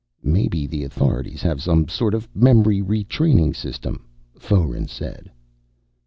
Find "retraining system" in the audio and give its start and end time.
2.81-4.07